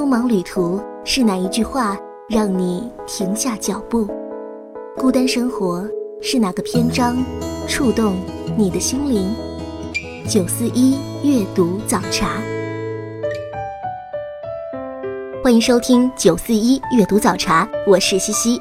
[0.00, 1.94] 匆忙旅途，是哪一句话
[2.26, 4.08] 让你停下脚步？
[4.96, 5.86] 孤单生活，
[6.22, 7.22] 是哪个篇章
[7.68, 8.16] 触动
[8.56, 9.30] 你的心灵？
[10.26, 12.40] 九四一阅读早茶，
[15.44, 18.58] 欢迎收听九四一阅读早茶，我是西西。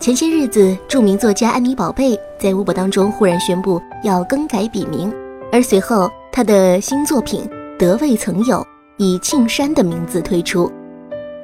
[0.00, 5.12] 前些日子，著名作家安妮宝贝在微博当中忽然宣布要更改笔名，
[5.52, 7.42] 而随后她的新作品
[7.76, 8.56] 《得未曾有》
[9.00, 10.70] 以庆山的名字推出。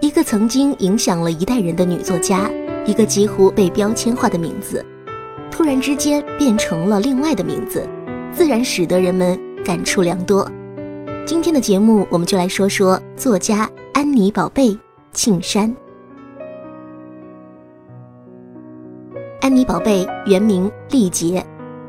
[0.00, 2.50] 一个曾经影响了一代人的女作家，
[2.84, 4.84] 一个几乎被标签化的名字，
[5.52, 7.88] 突然之间变成了另外的名字，
[8.32, 10.50] 自然使得人们感触良多。
[11.24, 14.76] 今天的节目，我们就来说说作家安妮宝贝
[15.12, 15.74] 庆山。
[19.40, 21.42] 安妮宝贝原名丽杰，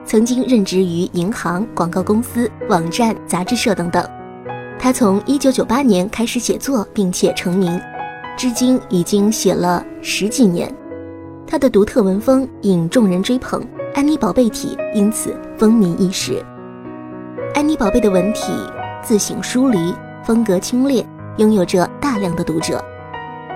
[0.05, 4.07] 曾经任职于银行、广告公司、网站、杂志社等等。
[4.79, 7.79] 他从1998年开始写作，并且成名，
[8.37, 10.73] 至今已经写了十几年。
[11.47, 16.43] 他的独特文风引众人追捧，安妮宝贝体因此风靡一时。
[17.53, 18.51] 安妮宝贝的文体
[19.01, 21.03] 自省疏离，风格清冽，
[21.37, 22.83] 拥有着大量的读者。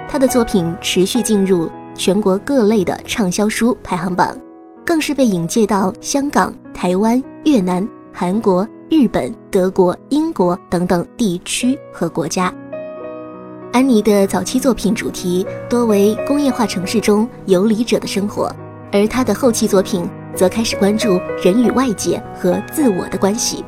[0.07, 1.69] 她的作品持续进入。
[1.95, 4.33] 全国各类的畅销书排行榜，
[4.85, 12.51] 更是被引介到香港、台湾、越南、韩国、日本、德国、英国等等地区和国家。
[13.71, 18.51] 安妮的早期作品主题多为工业化城市中游离者的生活，
[18.91, 23.63] 而她的后期作品则开始关注人与外界和自我的关系，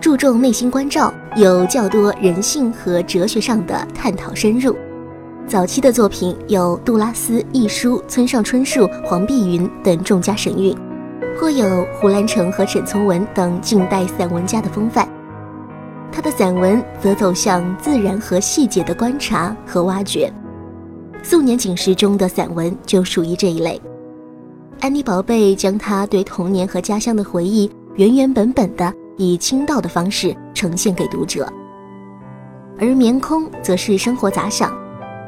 [0.00, 4.76] 注重内心关照，有较多人性和哲学上的探讨深入。
[5.46, 10.76] 早期的作品有杜拉斯、亦舒、村上春树、黄碧云等众家神韵，
[11.38, 15.08] 颇有胡兰成和沈从文等近代散文家的风范。
[16.12, 20.30] 他的散文则走向自然和细节的观察和挖掘，
[21.24, 23.80] 《素年锦时》中的散文就属于这一类。
[24.80, 31.50] 安妮宝贝将他对童年和家乡的回忆原原本本的以倾倒的方式呈现给读者，
[32.78, 34.76] 而《棉空》则是生活杂赏。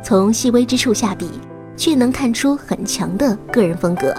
[0.03, 1.31] 从细微之处下笔，
[1.77, 4.13] 却能看出很强的个人风格。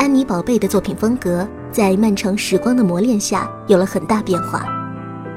[0.00, 4.64] 安妮宝贝的作品风格在漫长时光的磨练下有了很大变化。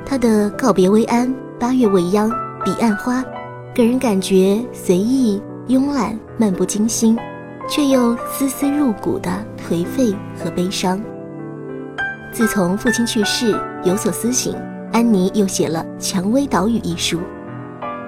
[0.05, 1.27] 她的《告别薇安》
[1.59, 2.29] 《八月未央》
[2.63, 3.19] 《彼岸花》，
[3.75, 7.19] 给人感觉随意、慵懒、漫不经心，
[7.67, 10.97] 却又丝丝入骨的颓废和悲伤。
[12.31, 14.55] 自从父亲去世，有所思省，
[14.93, 17.19] 安妮又写了《蔷薇岛屿》一书。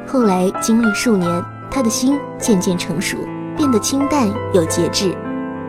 [0.07, 1.29] 后来经历数年，
[1.69, 3.17] 她的心渐渐成熟，
[3.57, 5.13] 变得清淡有节制，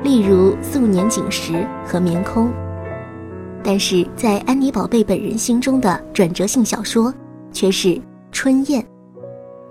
[0.06, 1.52] 例如《素年锦时》
[1.84, 2.46] 和《棉空》。
[3.64, 7.12] 但是在安妮宝贝本人心中的转折性小说，
[7.50, 7.88] 却是
[8.30, 8.80] 《春燕》。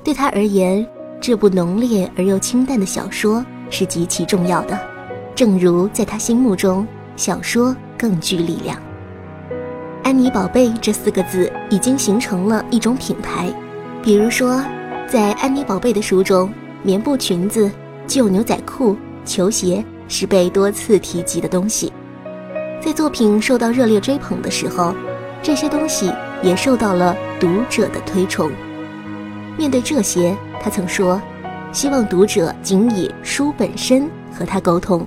[0.04, 0.86] 对她而言，
[1.22, 4.78] 这部浓烈而又清淡的小说是极其重要的。
[5.34, 6.86] 正如在她心目中，
[7.16, 8.78] 小说更具力量。
[10.04, 13.48] 安妮宝贝这四个字已经形成了一种品牌。
[14.04, 14.62] 比如说，
[15.08, 16.52] 在安妮宝贝的书中，
[16.84, 17.72] 棉布裙子、
[18.06, 21.92] 旧牛仔裤、球鞋是被多次提及的东西。
[22.82, 24.94] 在作品受到热烈追捧的时候，
[25.42, 26.12] 这些东西
[26.44, 28.52] 也受到了读者的推崇。
[29.58, 31.22] 面对这些，他曾说
[31.72, 35.06] ：“希望读者仅以书本身和他沟通。”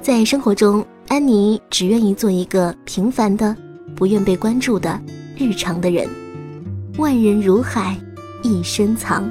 [0.00, 3.56] 在生活中，安妮只愿意做一个平凡的、
[3.96, 5.00] 不愿被关注的
[5.36, 6.08] 日常的人。
[6.98, 7.96] 万人如海，
[8.42, 9.28] 一身藏。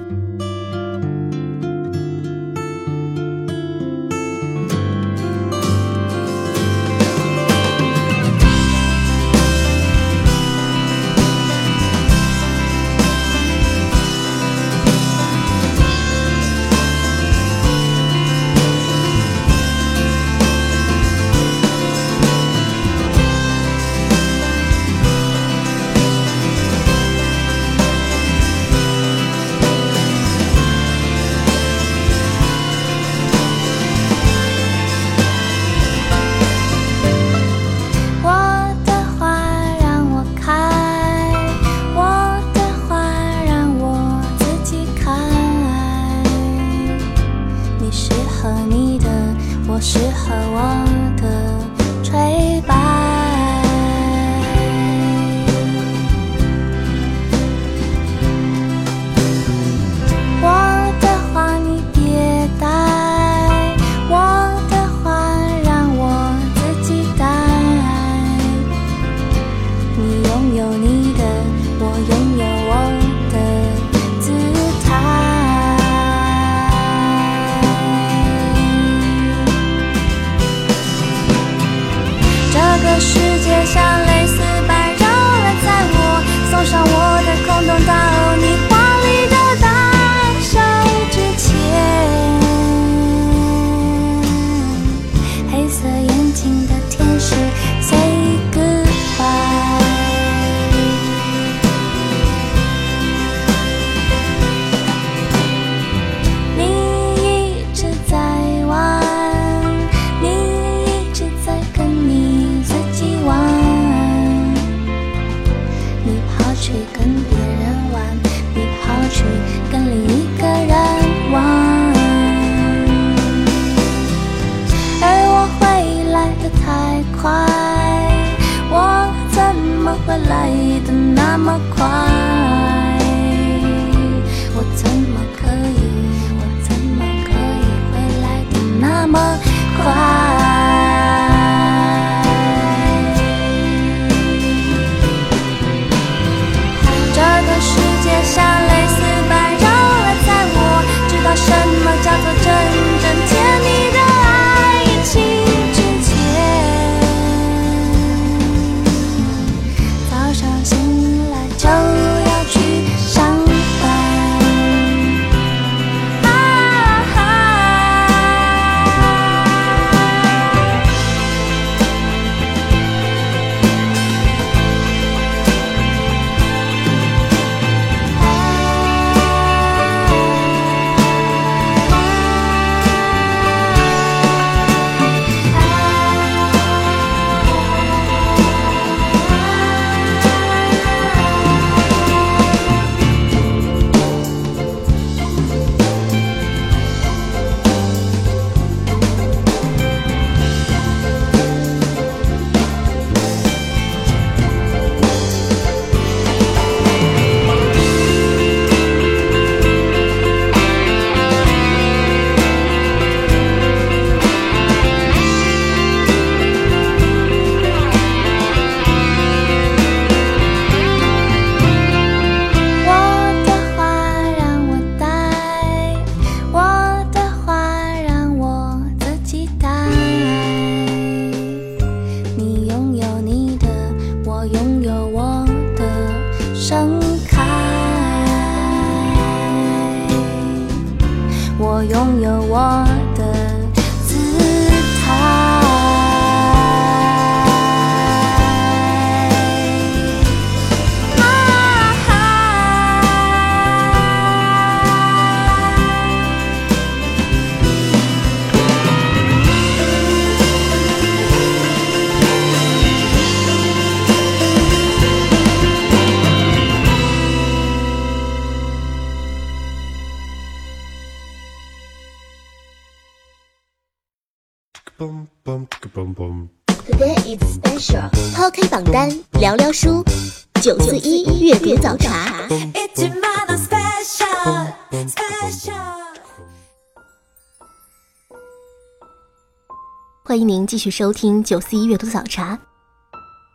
[290.68, 292.60] 继续收听九四一阅读早茶。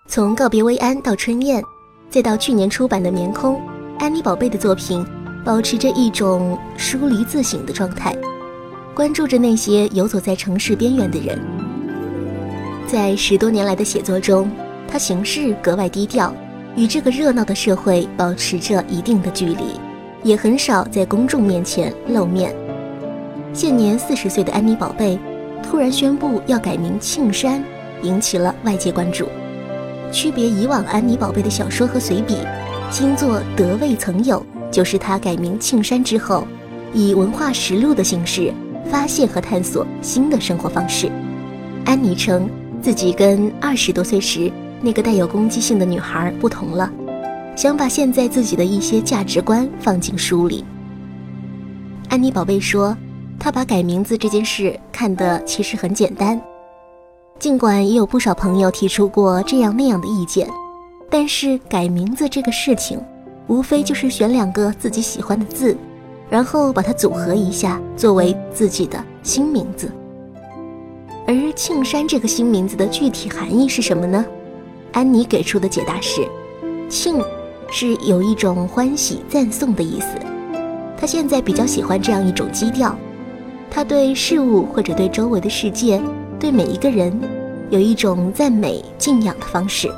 [0.08, 1.62] 从告别薇安到春燕，
[2.08, 3.56] 再到去年出版的《棉空》，
[3.98, 5.04] 安妮宝贝的作品
[5.44, 8.16] 保持着一种疏离自省的状态。
[8.94, 11.38] 关注着那些游走在城市边缘的人，
[12.86, 14.50] 在十多年来的写作中，
[14.88, 16.34] 他行事格外低调，
[16.76, 19.78] 与这个热闹的社会保持着一定的距离，
[20.22, 22.56] 也很少在公众面前露面。
[23.52, 25.18] 现年四十岁的安妮宝贝
[25.62, 27.62] 突然宣布要改名庆山，
[28.02, 29.28] 引起了外界关注。
[30.10, 32.36] 区别以往安妮宝贝的小说和随笔，
[32.90, 36.46] 新作《得未曾有》就是她改名庆山之后，
[36.92, 38.52] 以文化实录的形式。
[38.90, 41.10] 发现和探索新的生活方式。
[41.86, 42.50] 安妮称
[42.82, 44.52] 自己跟二十多岁时
[44.82, 46.90] 那个带有攻击性的女孩不同了，
[47.56, 50.64] 想把现在自己的一些价值观放进书里。
[52.10, 52.94] 安妮宝贝说，
[53.38, 56.40] 他把改名字这件事看得其实很简单，
[57.38, 60.48] 尽管也有不少朋友提出过这样那样的意见，
[61.10, 63.00] 但是改名字这个事情，
[63.48, 65.76] 无非就是选两个自己喜欢的字。
[66.30, 69.92] 然后把它组合一下，作为自己的新名字。
[71.26, 74.24] 而庆山这个新名字的具体含义是什么呢？
[74.92, 76.26] 安妮给出的解答是：
[76.88, 77.22] 庆
[77.70, 80.06] 是有一种欢喜赞颂的意思。
[80.96, 82.96] 他现在比较喜欢这样一种基调，
[83.74, 85.98] 他对事物或者对周围的世界，
[86.38, 87.18] 对每一个人，
[87.70, 89.90] 有一种赞美敬仰的方式，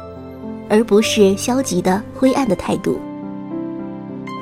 [0.68, 3.00] 而不是消极的灰暗的态度。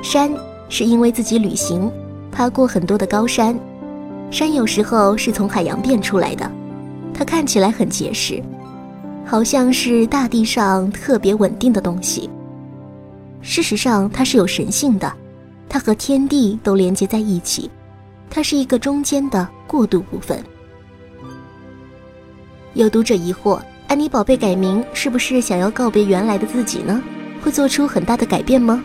[0.03, 0.31] 山。
[0.69, 1.91] 是因为自己旅行，
[2.31, 3.55] 爬过很多的高山，
[4.31, 6.49] 山有时候是从海洋变出来的，
[7.13, 8.41] 它看起来很结实，
[9.23, 12.27] 好像是大地上特别稳定的东西。
[13.41, 15.13] 事实上，它是有神性的，
[15.69, 17.69] 它和天地都连接在一起，
[18.35, 20.43] 它是一个中间的过渡部分。
[22.73, 26.99] 有读者疑惑：安妮宝贝改名是不是想要告别原来的自己呢？
[27.43, 28.83] 会做出很大的改变吗？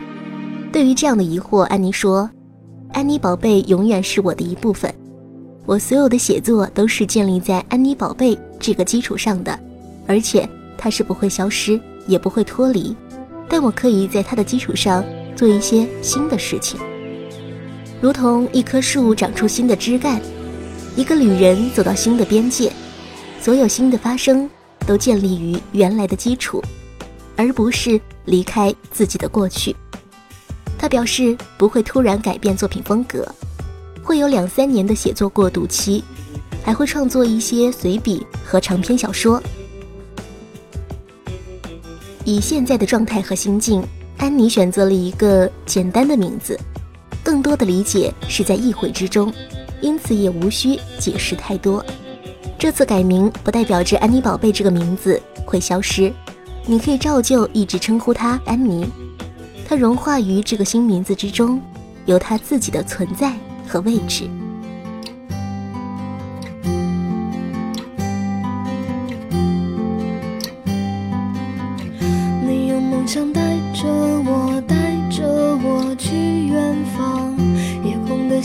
[0.71, 2.29] 对于这样的疑惑，安妮说
[2.93, 4.95] ：“安妮宝贝永远是我的一部分，
[5.65, 9.59] 我所有的写作都是建立在安妮宝贝这个基础上的，
[10.07, 12.95] 而且它是不会消失，也不会脱离。
[13.49, 15.03] 但我可以在它的基础上
[15.35, 16.79] 做一些新的事情，
[18.01, 20.21] 如同一棵树长出新的枝干，
[20.95, 22.73] 一个旅人走到新的边界。
[23.41, 24.49] 所有新的发生
[24.87, 26.63] 都建立于原来的基础，
[27.37, 29.75] 而不是离开自己的过去。”
[30.79, 33.27] 他表示不会突然改变作品风格，
[34.01, 36.05] 会有两三年的写作过渡期，
[36.63, 39.43] 还会创作一些随笔和长篇小说。
[42.25, 43.83] 以现在的状态和心境，
[44.19, 46.57] 安妮选择了一个简单的名字，
[47.29, 49.31] 更多的理解是在意会之中，
[49.83, 51.85] 因此也无需解释太多。
[52.59, 56.11] 这次改名不代表着安妮宝贝这个名字会消失，
[56.65, 58.87] 你可以照旧一直称呼她安妮。
[59.67, 61.61] 她融化于这个新名字之中，
[62.07, 63.35] 有她自己的存在
[63.67, 64.25] 和位置。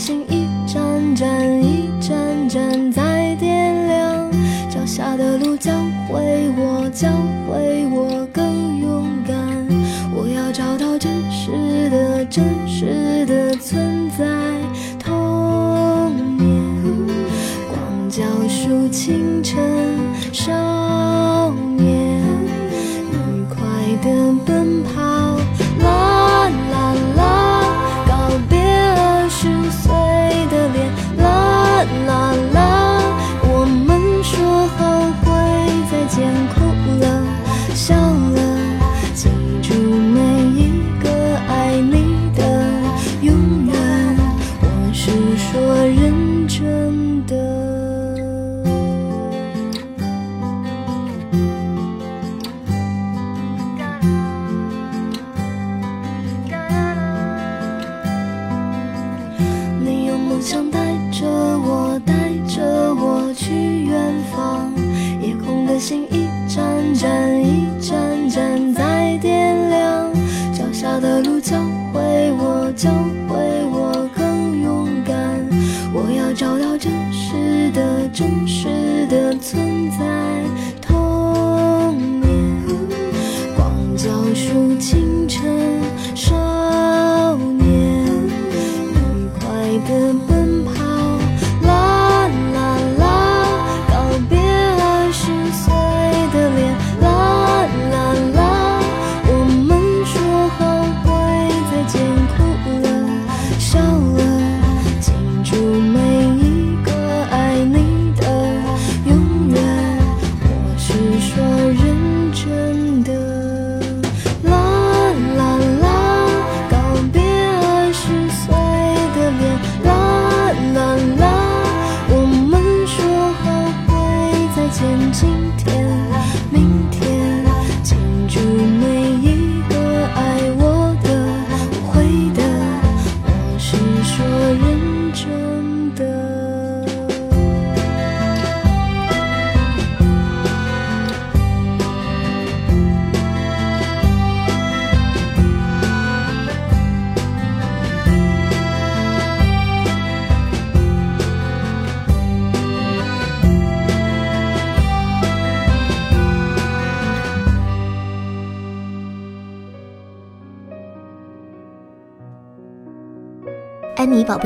[0.06, 0.33] 空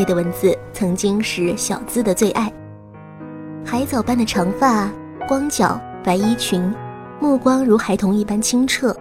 [0.05, 2.52] 的文字曾经是小资的最爱，
[3.64, 4.90] 海藻般的长发，
[5.26, 6.73] 光脚白衣裙，
[7.21, 8.97] 目光如孩童一般清澈，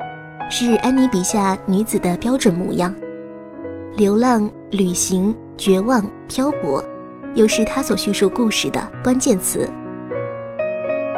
[0.50, 2.94] 是安妮笔下女子的标准模样。
[3.96, 6.84] 流浪、旅行、绝望、漂泊，
[7.34, 9.70] 又是她所叙述故事的关键词。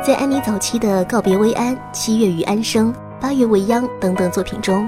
[0.02, 4.88] 在安妮早期的《告别薇安》《七月与安生》《八月未央》等等作品中，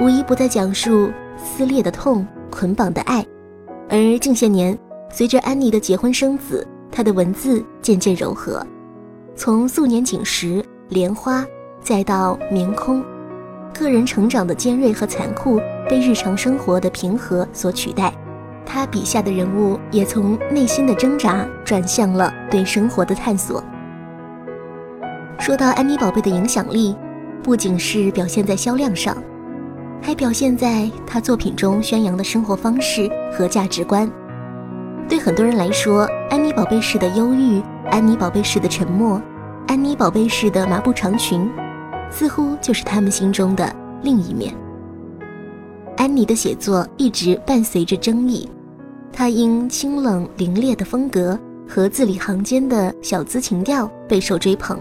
[0.00, 3.22] 无一不在讲述撕裂的痛、捆绑的爱。
[3.88, 4.76] 而近些年，
[5.10, 8.64] 随着安妮的结婚生子，她的文字渐渐柔和，
[9.36, 11.46] 从素年锦时、莲花，
[11.80, 13.04] 再到眠空，
[13.72, 18.12] 个人成长的尖锐和残酷被日常生活的平和所取代，
[18.64, 23.62] 她笔下的人物也从内心的挣扎转向了对生活的探索。
[25.38, 26.96] 说到安妮宝贝的影响力，
[27.40, 29.16] 不仅是表现在销量上。
[30.02, 34.10] 还表现在他作品中宣扬的生活方式和价值观。
[35.08, 37.60] 对很多人来说，安妮宝贝式的忧郁，
[37.90, 39.20] 安妮宝贝式的沉默，
[39.68, 41.48] 安妮宝贝式的麻布长裙，
[42.10, 44.54] 似乎就是他们心中的另一面。
[45.96, 48.48] 安妮的写作一直伴随着争议，
[49.12, 51.38] 她因清冷凌冽的风格
[51.68, 54.78] 和字里行间的小资情调备受追捧，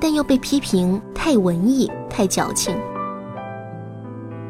[0.00, 2.74] 但又被批评太文艺、太矫情。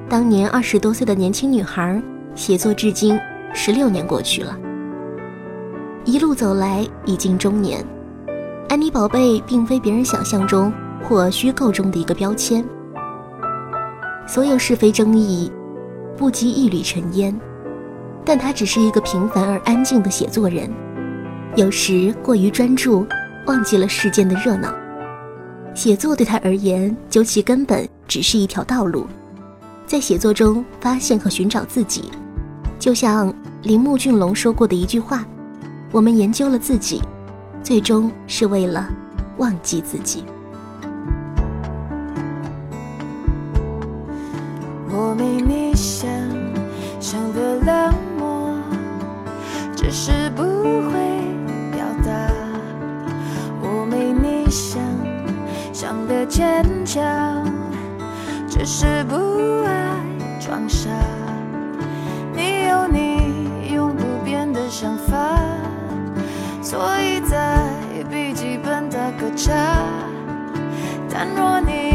[0.09, 2.01] 当年二十多岁的年轻女孩，
[2.35, 3.19] 写作至今
[3.55, 4.57] 十六年过去了，
[6.05, 7.85] 一路走来已经中年。
[8.69, 12.65] 安妮宝贝并非别人想象中或虚构中的一个标签。
[14.27, 15.51] 所有是非争议，
[16.17, 17.35] 不及一缕尘烟，
[18.25, 20.71] 但她只是一个平凡而安静的写作人，
[21.57, 23.07] 有时过于专注，
[23.47, 24.73] 忘记了世间的热闹。
[25.75, 29.07] 写作对她而言，究其根本，只是一条道路。
[29.87, 32.11] 在写作中发现和寻找自己，
[32.79, 35.25] 就像铃木俊龙说过的一句话
[35.93, 37.01] ：“我们研究了自己，
[37.63, 38.89] 最终是为了
[39.37, 40.25] 忘记自己。”
[44.91, 46.09] 我没你想
[47.01, 48.57] 象的冷漠，
[49.77, 50.93] 只是不会
[51.73, 52.33] 表达；
[53.61, 54.81] 我没你想
[55.73, 57.03] 象的坚强。
[58.49, 59.17] 只是不
[59.65, 59.74] 爱
[60.47, 60.91] 装傻，
[62.35, 65.39] 你有你永不变的想法，
[66.61, 67.57] 所以在
[68.11, 69.55] 笔记本打个叉。
[71.09, 71.94] 但若你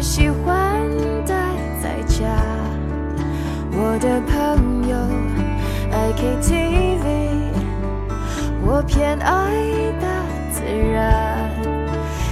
[0.00, 0.80] 喜欢
[1.26, 1.34] 待
[1.82, 2.24] 在家。
[3.72, 4.96] 我的朋友
[5.92, 7.04] 爱 KTV，
[8.64, 9.32] 我偏爱
[10.00, 10.08] 大
[10.52, 11.50] 自然。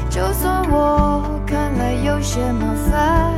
[0.08, 3.32] 就算我看来有些麻烦，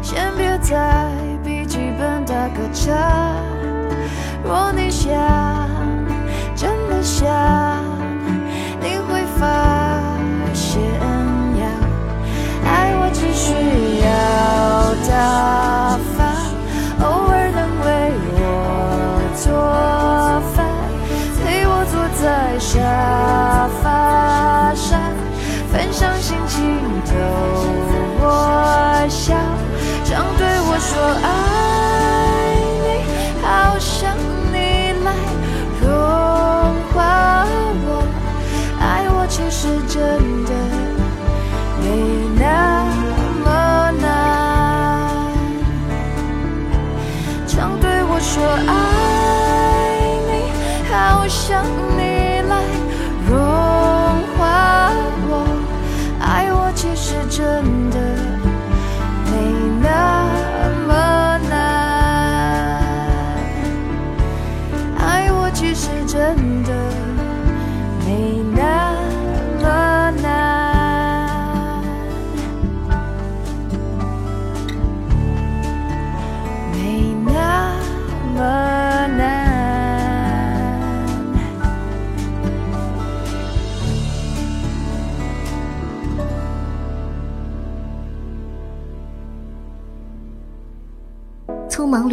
[0.00, 1.10] 先别在
[1.44, 2.94] 笔记本打个叉。
[4.44, 5.12] 若你想，
[6.54, 7.26] 真的想，
[31.08, 31.45] 我说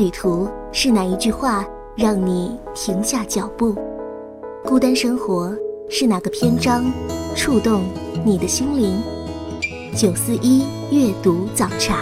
[0.04, 3.74] 旅途是哪一句话让你停下脚步？
[4.66, 5.56] 孤单生活
[5.90, 6.84] 是哪个篇章
[7.38, 7.86] 触动
[8.26, 9.02] 你的心灵？
[9.96, 12.00] 九四一阅读早茶。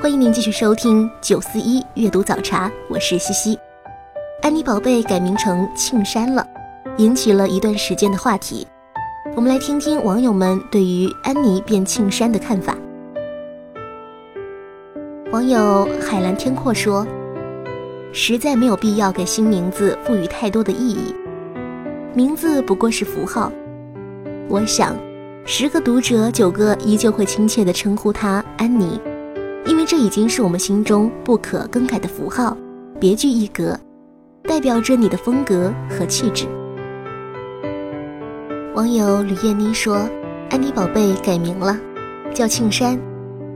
[0.00, 3.58] 欢迎您继续收听九四一阅读早茶，我是西西。
[4.40, 6.46] 安妮宝贝改名成庆山了，
[6.98, 8.64] 引起了一段时间的话题。
[9.34, 12.76] 我们来听听网友们对于安妮变庆山的看法。
[15.30, 17.06] 网友海蓝天阔说
[18.12, 21.14] ：“实在没有必要给新名字赋予太多的意义，
[22.12, 23.50] 名字不过是符号。
[24.48, 24.94] 我想，
[25.46, 29.00] 十个读者九个依旧会亲切地称呼她安妮，
[29.64, 32.54] 因为这已经是我们心中不可更改的符号，
[33.00, 33.80] 别具一格，
[34.42, 36.46] 代表着你的风格和气质。”
[38.74, 40.08] 网友吕燕妮说
[40.48, 41.78] ：“安妮宝贝改名了，
[42.32, 42.98] 叫庆山，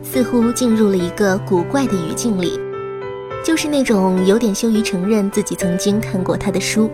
[0.02, 2.60] 似乎进入了一个古怪的语境里，
[3.42, 6.90] 就是那种有点羞于承认自己曾经看过他的书，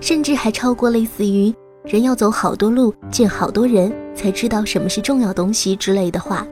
[0.00, 6.46] 甚至还超过类似于‘人要走好多路，见好多人，才知道什么是重要东西’之类的话，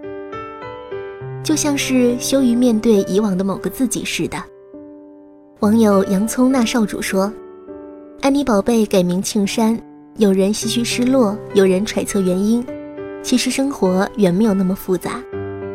[1.43, 4.37] 就像是羞于面对以往的某个自己似的。”
[5.61, 7.33] 网友洋葱那少主说
[8.21, 9.75] ：“安妮宝贝改名庆山。”
[10.19, 12.67] 有人唏嘘失落，有人揣测原因。
[13.23, 15.23] 其实生活远没有那么复杂，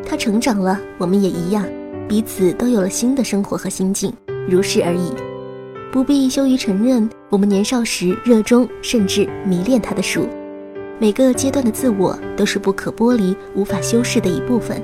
[0.06, 1.66] 他成长了，我们也一样，
[2.10, 4.12] 彼此都有了新的生活和心境，
[4.46, 5.14] 如是而已。
[5.94, 10.28] 不必羞于承认，我们年少时热衷甚至迷恋他的书。
[11.00, 14.84] 每个阶段的自我都是不可剥离、无法修饰的一部分。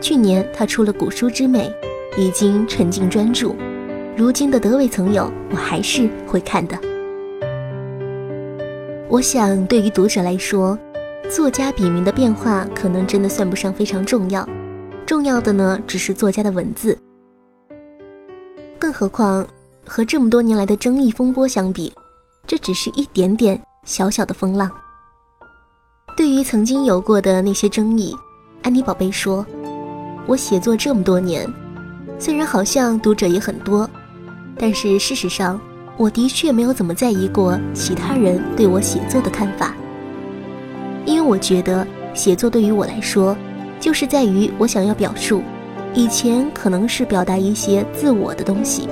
[0.00, 1.72] 去年他出了《古书之美》，
[2.20, 3.54] 已经沉浸专注。
[4.16, 6.76] 如今的得未曾有，我还是会看的。
[9.14, 10.76] 我想，对于读者来说，
[11.30, 14.44] 作家笔名的变化可能真的算不上非常重要，
[15.06, 16.98] 重要的呢，只是作家的文字。
[18.76, 19.46] 更何况，
[19.86, 21.92] 和这么多年来的争议风波相比，
[22.44, 24.68] 这只是一点点小小的风浪。
[26.16, 28.16] 对于曾经有过的那些争议，
[28.64, 29.46] 安妮宝贝说
[30.26, 31.48] ：“我写作这么多年，
[32.18, 33.88] 虽然好像读者也很多，
[34.58, 35.60] 但是事实上。”
[35.96, 39.76] 我的确没有怎么在意过其他人对我写作的看法，
[41.04, 43.36] 因为我觉得写作对于我来说，
[43.78, 45.40] 就是在于我想要表述，
[45.94, 48.88] 以前可能是表达一些自我的东西，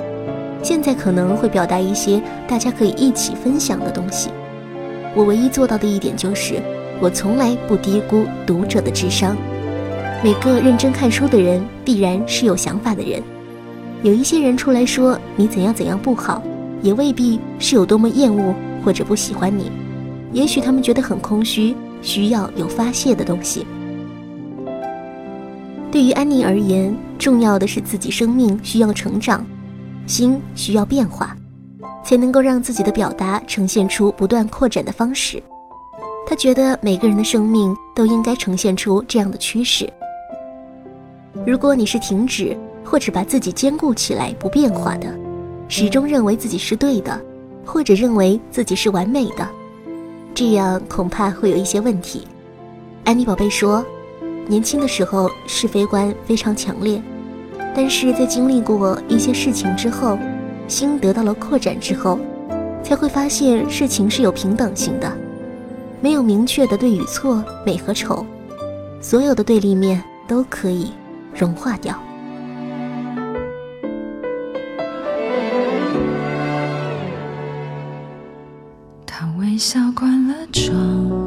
[0.63, 4.29] 现在可能会表达一些大家可以一起分享的东西。
[5.13, 6.61] 我唯一做到的一点就是，
[7.01, 9.35] 我从来不低估读者的智商。
[10.23, 13.21] 每个认真看书的人，必然是有想法的人。
[14.03, 16.41] 有一些人出来说你怎样怎样不好，
[16.83, 18.53] 也未必是有多么厌恶
[18.85, 19.71] 或者不喜欢你。
[20.31, 23.65] 也许他们觉得很空虚，需要有发泄的东西。
[25.91, 29.43] 对于安妮而言，重要的是自己生命需要成长，
[30.05, 31.35] 心需要变化。
[32.03, 35.41] 才能够让自己的表达呈现出不断扩展的方式。
[36.27, 39.89] 他觉得每个人的生命都应该呈现出这样的趋势。
[41.47, 45.17] 如果你是停止或者把自己坚固起来不变化的，
[45.75, 47.19] 始终认为自己是对的，
[47.65, 49.49] 或者认为自己是完美的，
[50.31, 52.27] 这样恐怕会有一些问题。
[53.05, 53.83] 安妮宝贝说，
[54.45, 57.01] 年轻的时候是非观非常强烈，
[57.75, 60.15] 但是在经历过一些事情之后。
[60.67, 62.19] 心得到了扩展之后，
[62.83, 65.11] 才会发现事情是有平等性的，
[65.99, 68.23] 没有明确的对与错、美和丑，
[69.01, 70.93] 所有的对立面都可以
[71.35, 71.99] 融化掉。
[79.63, 81.22] 笑关了窗，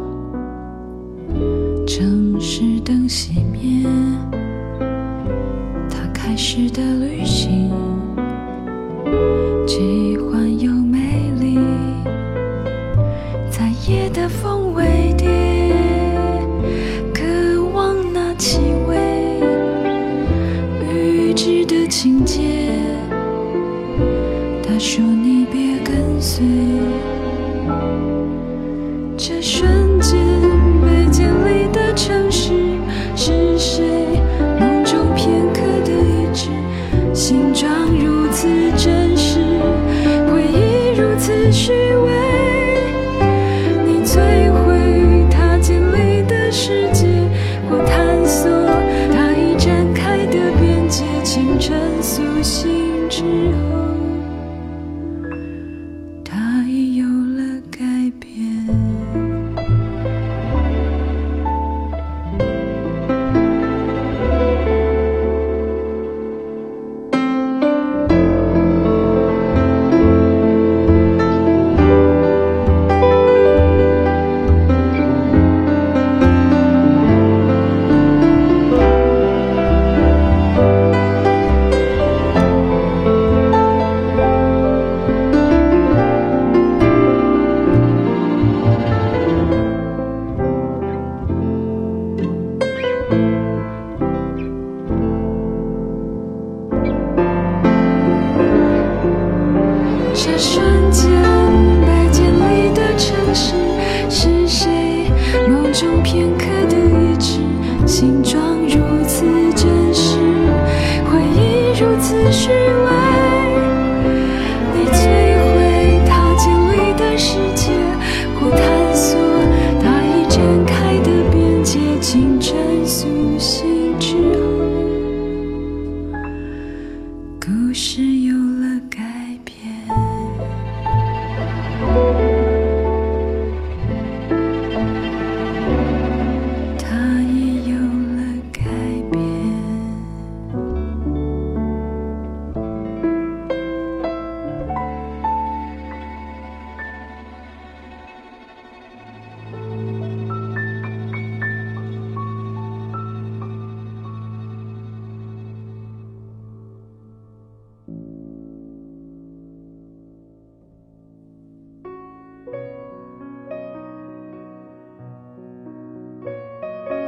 [112.56, 113.25] 只为。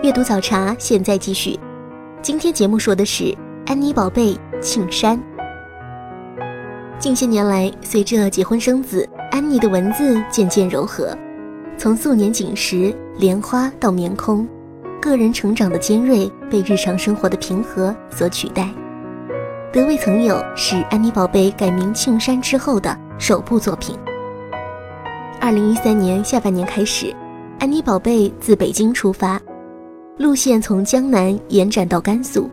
[0.09, 1.61] 阅读早茶现在继续。
[2.23, 5.21] 今天节目说的是安妮宝贝庆山。
[6.99, 11.15] 近些年来，随着结婚生子，安妮的文字渐渐柔和，
[11.77, 14.49] 从素年锦时、莲花到棉空，
[14.99, 18.67] 个人成长的尖锐被日常生活的平和所取代。
[19.71, 23.95] 得未曾有是安妮宝贝改名庆山之后的首部作品。
[25.39, 27.15] 二零一三年下半年开始，
[27.59, 29.39] 安妮宝贝自北京出发。
[30.19, 32.51] 路线从江南延展到甘肃，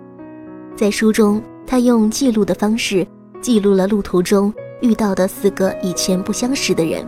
[0.76, 3.06] 在书中，他用记录的方式
[3.42, 7.04] 记录了路途中遇到的四个以前不相识的人。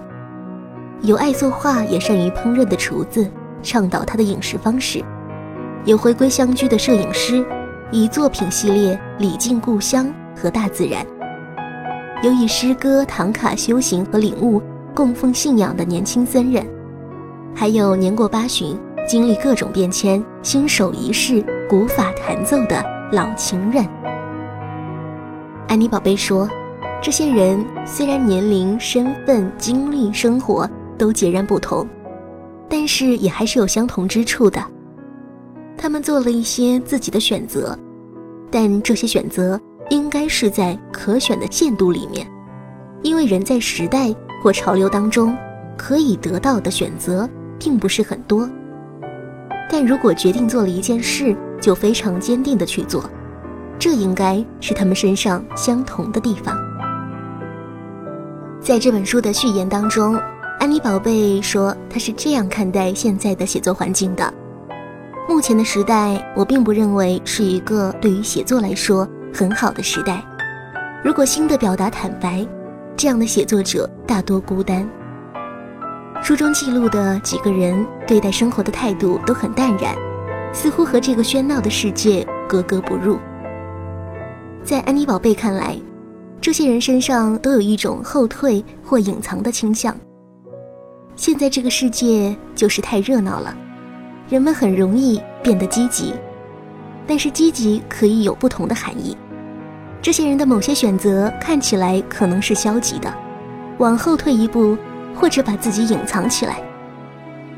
[1.03, 3.29] 有爱作画也善于烹饪的厨子，
[3.61, 5.03] 倡导他的饮食方式；
[5.85, 7.45] 有回归乡居的摄影师，
[7.91, 11.05] 以作品系列礼敬故乡和大自然；
[12.23, 14.59] 有以诗歌唐卡修行和领悟
[14.95, 16.65] 供奉信仰的年轻僧人，
[17.53, 18.75] 还有年过八旬、
[19.07, 23.87] 经历各种变迁、新手仪式、古法弹奏的老情人。
[25.69, 26.47] 安妮宝贝说
[27.01, 31.87] ：“这些人虽然年龄、身份、经历、生活都截然不同，
[32.67, 34.61] 但是也还是有相同之处的。
[35.77, 37.79] 他们做了一些自己的选择，
[38.51, 39.57] 但这些选择
[39.89, 42.27] 应该是在可选的限度里面，
[43.03, 45.33] 因为人在时代或潮流当中
[45.77, 48.49] 可以得到的选择并不是很多。
[49.69, 53.09] 但如果决定做了一件事，就非常坚定的去做。”
[53.79, 56.57] 这应该是他们身上相同的地方。
[58.59, 60.19] 在这本书的序言当中，
[60.59, 64.33] 安妮宝贝说，她是这样看待现在的写作环境的：
[65.29, 70.25] 目前的时代，我并不认为是一个对于写作来说很好的时代。
[71.03, 72.45] 如果新的表达坦白，
[72.97, 74.89] 这样的写作者大多孤单。
[76.21, 79.95] 书中记录的几个人对待生活的态度都很淡然，
[80.51, 83.17] 似乎和这个喧闹的世界格格不入。
[84.61, 85.77] 在安妮宝贝看来，
[86.41, 89.95] 这些人身上都有一种后退或隐藏的倾向。
[91.15, 93.55] 现在这个世界就是太热闹了，
[94.29, 96.13] 人们很容易变得积极，
[97.07, 99.15] 但是积极可以有不同的含义。
[100.01, 103.11] 这些人的某些选择看起来可能是消极的，
[103.77, 104.77] 往后退一步，
[105.19, 106.61] 或者把自己隐藏起来，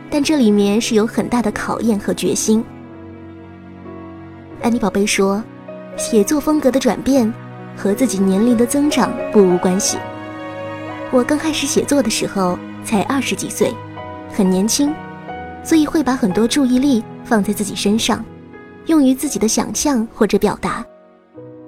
[0.10, 2.64] 但这里面是有很大的考验和决心。
[4.62, 5.44] 安妮宝贝说。
[5.98, 7.30] 写作风格的转变
[7.76, 9.98] 和自己年龄的增长不无关系。
[11.12, 13.74] 我刚开始写作的时候才二十几岁，
[14.32, 14.94] 很年轻，
[15.62, 18.24] 所以会把很多注意力放在自己身上，
[18.86, 20.86] 用于自己的想象或者表达。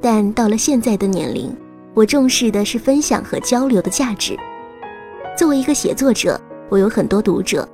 [0.01, 1.53] 但到了现在的年龄，
[1.93, 4.39] 我重视的是分享和交流的价值。
[5.41, 7.67] 作为一个写作者，我有很多读者，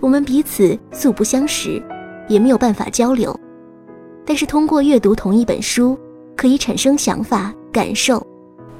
[0.00, 1.82] 我们彼此素不相识，
[2.28, 3.34] 也没有办法交流。
[4.26, 5.98] 但是通过阅读同一本书，
[6.36, 8.22] 可以产生想法、感受，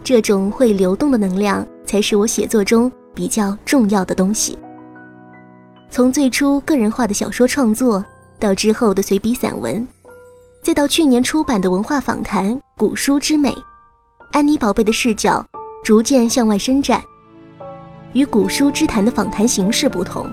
[0.05, 4.59] 这种会流动的能量才是我写作中比较重要的东西。
[5.91, 8.05] 从最初个人化的小说创作，
[8.39, 9.89] 到之后的随笔散文，
[10.63, 13.51] 再到去年出版的文化访谈《古书之美》，
[14.33, 15.43] 安妮宝贝的视角
[15.83, 17.03] 逐渐向外伸展。
[18.13, 20.27] 与《古书之谈》的访谈形式不同，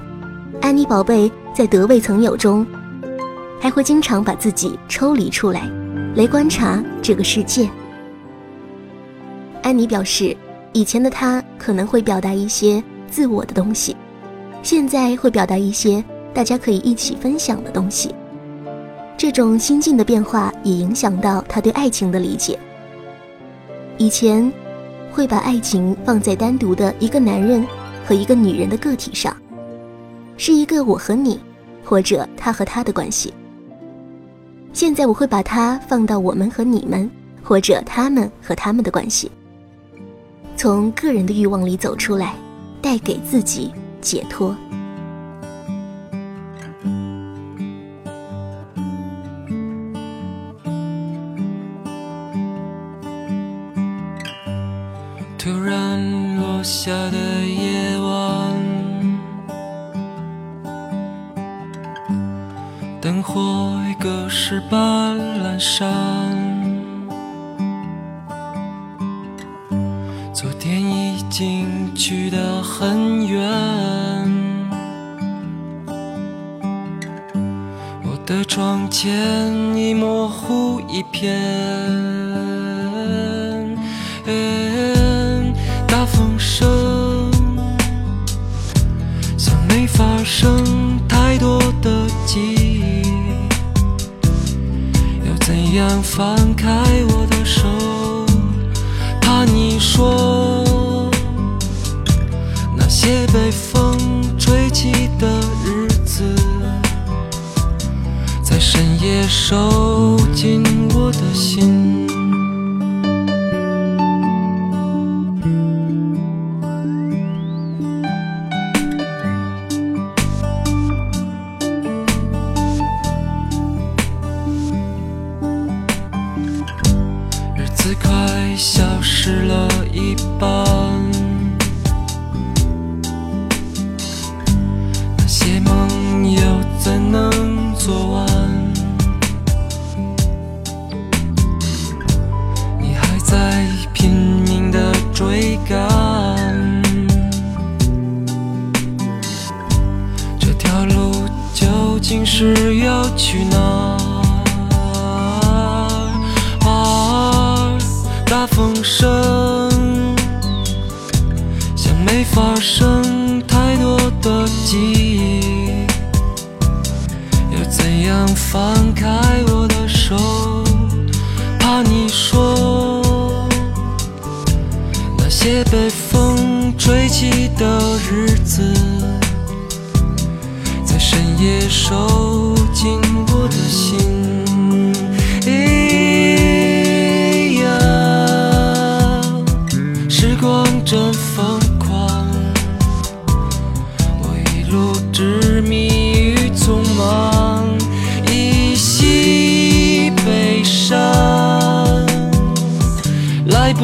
[0.62, 2.66] 安妮宝贝在得未曾有中。
[3.60, 5.70] 还会经常把自己抽离出来，
[6.16, 7.70] 来观察这个世界。
[9.62, 10.36] 安妮表示，
[10.74, 13.96] 以前的她可能会表达一些自我的东西，
[14.64, 18.14] 现在会表达一些大家可以一起分享的东西。
[19.16, 22.58] 这种心境的变化也影响到她对爱情的理解。
[23.98, 24.52] 以前
[25.18, 27.66] 会把爱情放在单独的一个男人
[28.06, 29.36] 和一个女人的个体上，
[30.38, 31.40] 是一个我和你，
[31.84, 33.34] 或者他和他的关系。
[34.74, 37.10] 现在我会把它放到我们和你们，
[37.42, 39.32] 或者他们和他们的关系，
[40.56, 42.36] 从个人的欲望里走出来，
[42.80, 44.56] 带给自己解脱。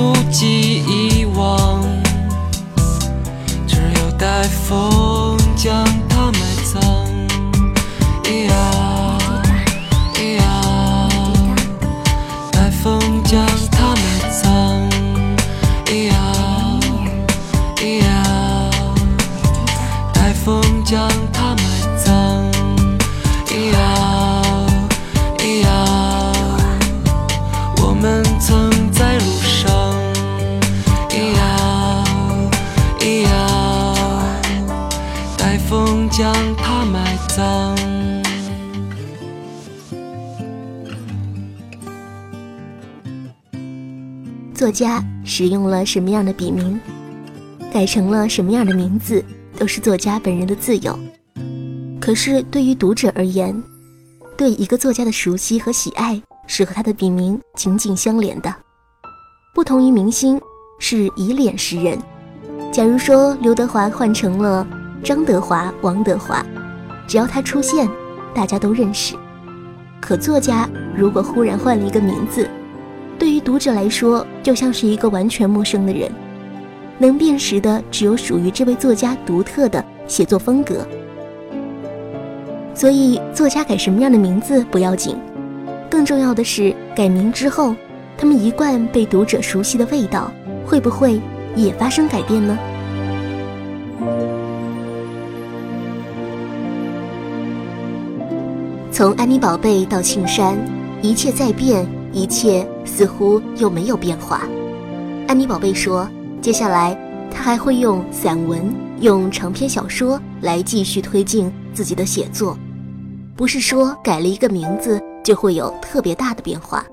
[0.03, 1.02] 来不及
[44.63, 46.79] 作家使用了什么样的笔名，
[47.69, 49.21] 改成了什么样的名字，
[49.57, 50.97] 都是作家本人的自由。
[51.99, 53.61] 可是对于读者而言，
[54.37, 58.55] 对一个作家的熟悉和喜爱是和他的笔名紧紧相连的。
[59.53, 60.39] 不同于明星，
[60.79, 61.99] 是以脸识人。
[62.71, 64.65] 假如说刘德华换成了
[65.03, 66.41] 张德华、王德华，
[67.05, 67.85] 只要他出现，
[68.33, 69.13] 大家都认识。
[69.99, 72.49] 可作家如果忽然换了一个名字，
[73.43, 76.09] 读者来说，就像是一个完全陌生的人，
[76.97, 80.87] 能辨识的只有属于这位作家独特的写作风格。
[82.73, 85.17] 所以，作家改什么样的名字不要紧，
[85.89, 87.75] 更重要的是改名之后，
[88.17, 90.31] 他们一贯被读者熟悉的味道，
[90.65, 91.19] 会不会
[91.55, 92.57] 也发生改变呢？
[98.91, 100.57] 从安妮宝贝到庆山，
[101.01, 104.47] 一切在变，一切似乎又没有变化。
[105.27, 106.07] 安妮宝贝说，
[106.41, 106.97] 接下来
[107.31, 112.57] 她还会用散文、用长篇小说来继续推进自己的写作，
[113.35, 116.85] 不是说改了一个名字就会有特别大的变化。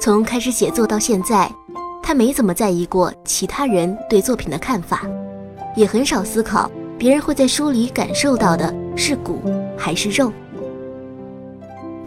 [0.00, 1.50] 从开始写作到现在，
[2.02, 5.02] 她没怎么在意过其他人对作品的看法，
[5.76, 9.40] 也很少思考别人会在书里感受到的是骨
[9.78, 10.32] 还是肉。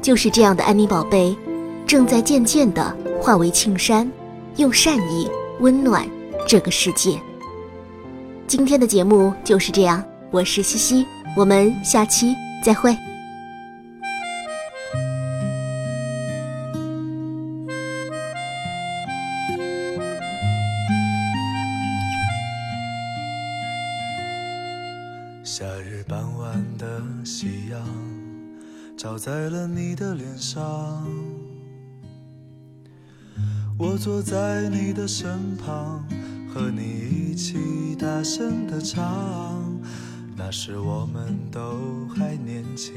[0.02, 1.36] 就是这样的安妮宝贝，
[1.88, 4.12] 正在渐渐地化为庆山，
[4.58, 5.26] 用善意
[5.62, 6.06] 温暖
[6.46, 7.18] 这个世界。
[8.46, 11.06] 今天的节目就是这样，我是西西，
[11.38, 12.94] 我们下期再会。
[25.42, 27.80] 夏日傍晚的夕阳。
[28.98, 31.08] 照在了你的脸上，
[33.80, 36.04] 我坐在你的身旁，
[36.52, 36.82] 和你
[37.32, 39.64] 一起大声的唱。
[40.36, 42.96] 那时我们都还年轻，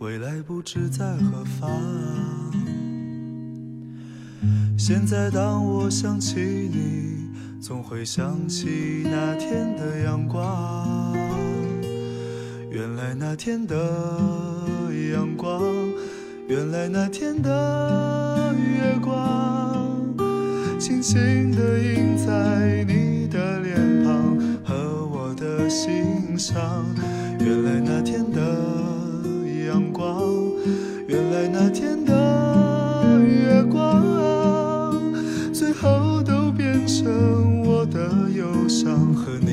[0.00, 1.70] 未来不知在何方。
[4.76, 11.14] 现在当我想起你，总会想起那天的阳光。
[12.72, 13.76] 原来那天的
[15.12, 15.62] 阳光，
[16.48, 19.61] 原来那天的月光，
[20.82, 26.84] 轻轻地印在你的脸庞和我的心上。
[27.38, 28.40] 原来那天的
[29.64, 30.20] 阳光，
[31.06, 35.00] 原来那天的月光，
[35.52, 39.51] 最后都变成我的忧伤和你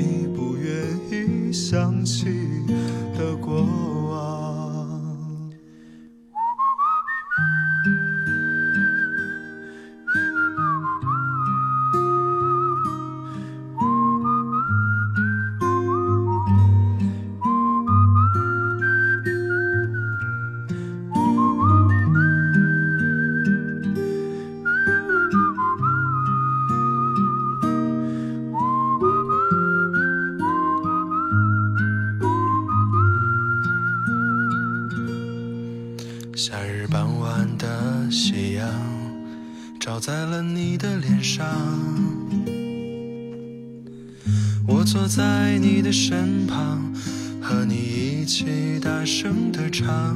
[45.10, 46.94] 在你的身旁，
[47.42, 50.16] 和你一起大声的唱。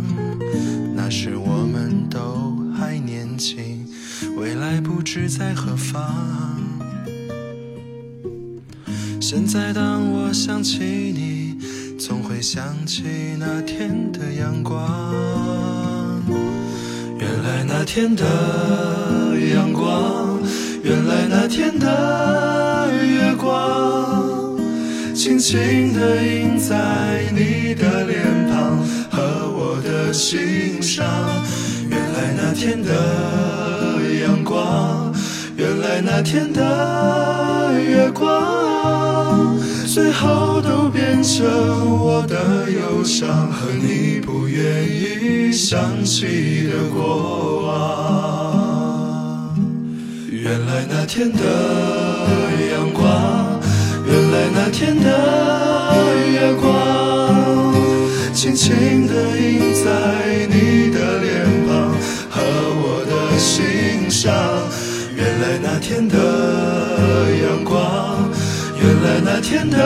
[0.96, 3.88] 那时我们都还年轻，
[4.38, 6.62] 未来不知在何方。
[9.20, 11.58] 现在当我想起你，
[11.98, 13.04] 总会想起
[13.40, 15.12] 那天的阳光。
[17.18, 18.24] 原来那天的
[19.56, 20.40] 阳光，
[20.84, 23.73] 原来那天的月光，
[25.24, 28.78] 轻轻地印在你的脸庞
[29.10, 31.06] 和我的心上。
[31.90, 32.92] 原来那天的
[34.22, 35.16] 阳光，
[35.56, 39.58] 原来那天的月光，
[39.88, 41.46] 最后都变成
[42.02, 49.56] 我的忧伤和你不愿意想起的过往。
[50.30, 51.40] 原来那天的
[52.74, 53.43] 阳光，
[54.34, 55.06] 来那天的
[56.32, 56.66] 月光，
[58.34, 61.94] 轻轻地印在你的脸庞
[62.32, 62.42] 和
[62.82, 64.34] 我的心上。
[65.16, 66.18] 原来那天的
[67.44, 68.28] 阳光，
[68.82, 69.78] 原来那天的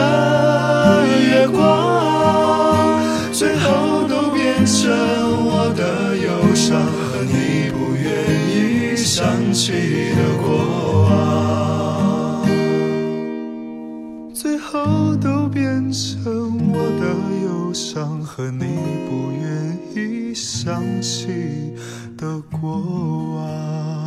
[1.30, 1.58] 月光，
[3.30, 4.88] 最后都变成
[5.44, 8.08] 我的忧伤和你不愿
[8.48, 9.72] 意想起
[10.16, 10.67] 的过往
[16.96, 17.04] 的
[17.44, 18.78] 忧伤和你
[19.08, 21.74] 不愿意想起
[22.16, 22.80] 的过
[23.34, 23.97] 往。